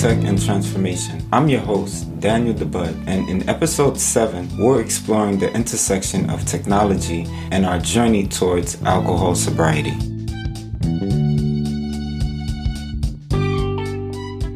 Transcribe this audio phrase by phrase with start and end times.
[0.00, 1.22] Tech and Transformation.
[1.30, 7.26] I'm your host, Daniel DeBud, and in episode 7, we're exploring the intersection of technology
[7.50, 9.92] and our journey towards alcohol sobriety.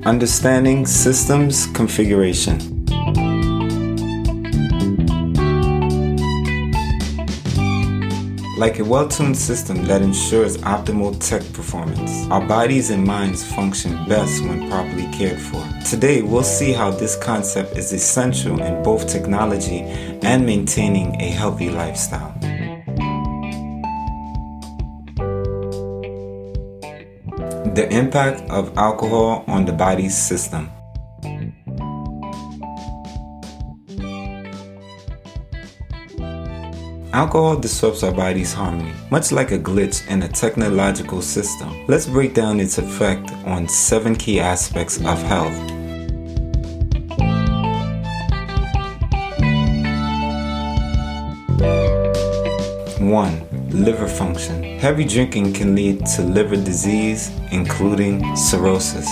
[0.07, 2.74] Understanding systems configuration.
[8.57, 13.93] Like a well tuned system that ensures optimal tech performance, our bodies and minds function
[14.09, 15.61] best when properly cared for.
[15.85, 21.69] Today, we'll see how this concept is essential in both technology and maintaining a healthy
[21.69, 22.33] lifestyle.
[27.75, 30.71] The impact of alcohol on the body's system.
[37.15, 41.87] Alcohol disrupts our body's harmony, much like a glitch in a technological system.
[41.87, 45.55] Let's break down its effect on seven key aspects of health.
[53.01, 54.65] One, liver function.
[54.81, 59.09] Heavy drinking can lead to liver disease, including cirrhosis.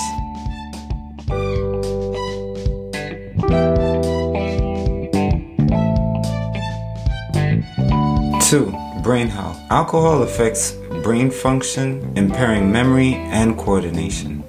[8.52, 8.70] 2.
[9.02, 9.58] Brain health.
[9.70, 10.72] Alcohol affects
[11.02, 14.42] brain function, impairing memory and coordination.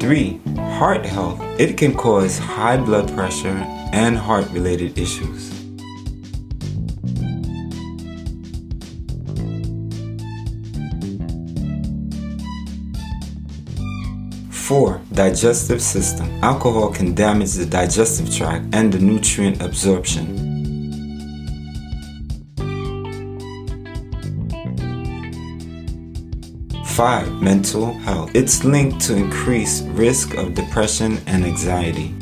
[0.00, 0.40] Three,
[0.80, 1.40] heart health.
[1.60, 5.58] It can cause high blood pressure and heart related issues.
[14.50, 15.00] 4.
[15.18, 16.28] Digestive system.
[16.44, 20.24] Alcohol can damage the digestive tract and the nutrient absorption.
[26.86, 28.30] Five, mental health.
[28.32, 32.14] It's linked to increased risk of depression and anxiety.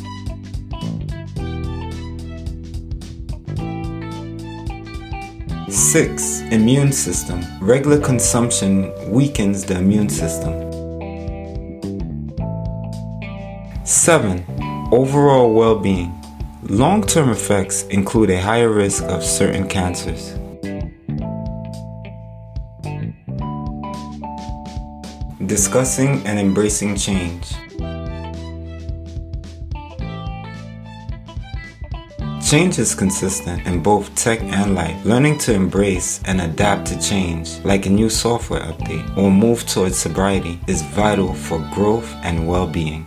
[5.71, 7.45] Six, immune system.
[7.61, 10.66] Regular consumption weakens the immune system.
[13.87, 14.45] 7.
[14.91, 16.13] Overall well being.
[16.65, 20.35] Long term effects include a higher risk of certain cancers.
[25.47, 27.53] Discussing and embracing change.
[32.45, 35.05] Change is consistent in both tech and life.
[35.05, 39.97] Learning to embrace and adapt to change, like a new software update or move towards
[39.97, 43.07] sobriety, is vital for growth and well being.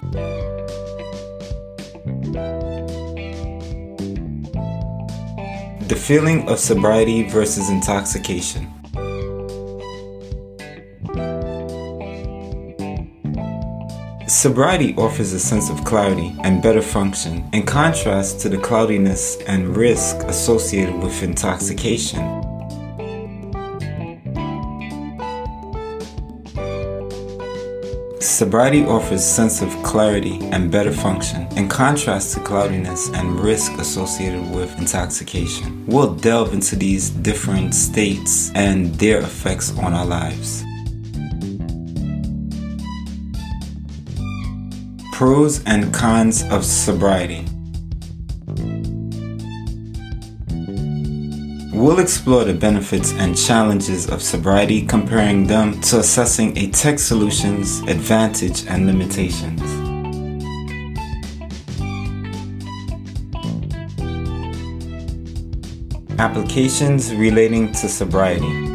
[5.89, 8.71] The feeling of sobriety versus intoxication.
[14.27, 19.75] Sobriety offers a sense of clarity and better function, in contrast to the cloudiness and
[19.75, 22.48] risk associated with intoxication.
[28.39, 34.49] Sobriety offers sense of clarity and better function, in contrast to cloudiness and risk associated
[34.55, 35.85] with intoxication.
[35.87, 40.63] We'll delve into these different states and their effects on our lives.
[45.11, 47.45] Pros and cons of sobriety.
[51.79, 57.79] We'll explore the benefits and challenges of sobriety, comparing them to assessing a tech solution's
[57.83, 59.61] advantage and limitations.
[66.19, 68.67] Applications relating to sobriety.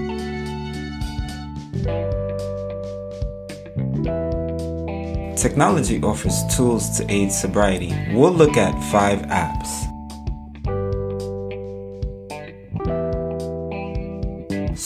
[5.37, 7.95] Technology offers tools to aid sobriety.
[8.15, 9.94] We'll look at five apps.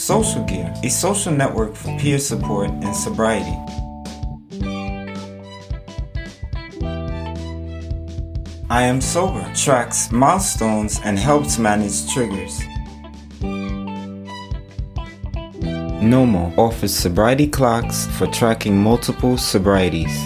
[0.09, 3.55] Sober Grid, a social network for peer support and sobriety.
[8.71, 12.59] I Am Sober tracks milestones and helps manage triggers.
[16.01, 20.17] Nomo offers sobriety clocks for tracking multiple sobrieties.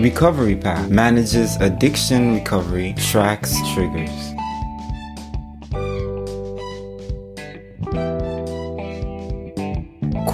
[0.00, 4.27] Recovery Path manages addiction recovery, tracks triggers.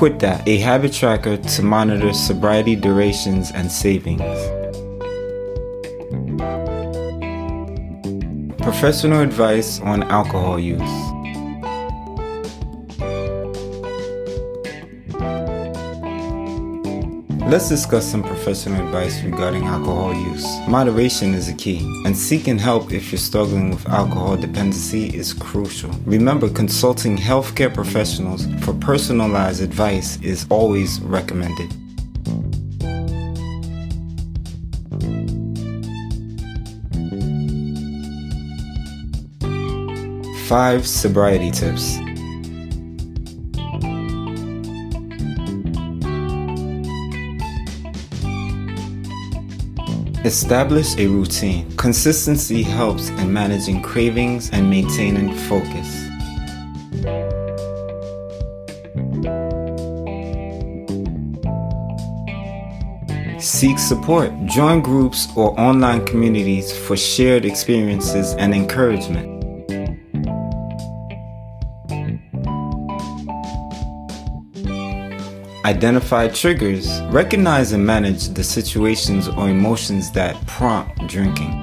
[0.04, 4.20] That, a habit tracker to monitor sobriety durations and savings.
[8.60, 11.13] Professional advice on alcohol use.
[17.54, 20.44] Let's discuss some professional advice regarding alcohol use.
[20.66, 25.92] Moderation is a key, and seeking help if you're struggling with alcohol dependency is crucial.
[26.04, 31.72] Remember, consulting healthcare professionals for personalized advice is always recommended.
[40.48, 41.98] Five sobriety tips.
[50.24, 51.70] Establish a routine.
[51.76, 56.00] Consistency helps in managing cravings and maintaining focus.
[63.38, 64.32] Seek support.
[64.46, 69.33] Join groups or online communities for shared experiences and encouragement.
[75.64, 77.00] Identify triggers.
[77.04, 81.62] Recognize and manage the situations or emotions that prompt drinking.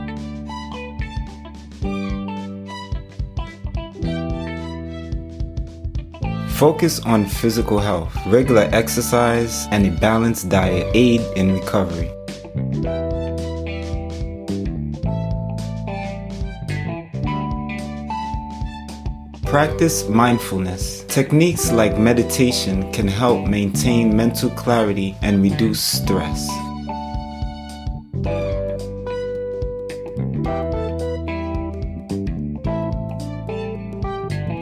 [6.50, 8.16] Focus on physical health.
[8.26, 12.12] Regular exercise and a balanced diet aid in recovery.
[19.52, 21.04] Practice mindfulness.
[21.10, 26.48] Techniques like meditation can help maintain mental clarity and reduce stress.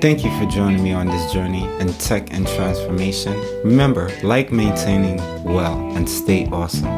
[0.01, 3.39] Thank you for joining me on this journey in tech and transformation.
[3.63, 6.89] Remember, like maintaining well and stay awesome.